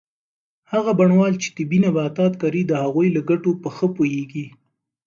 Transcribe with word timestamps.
هغه 0.71 0.91
بڼوال 0.99 1.33
چې 1.43 1.49
طبي 1.57 1.79
نباتات 1.85 2.33
کري 2.41 2.61
د 2.65 2.71
هغوی 2.83 3.07
له 3.15 3.21
ګټو 3.29 3.51
په 3.61 3.69
ښه 3.75 3.87
پوهیږي. 3.95 4.45